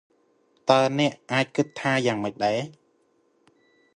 [0.69, 2.59] តើអ្នកអាចគិតថាយ៉ាងម៉េចដែរ?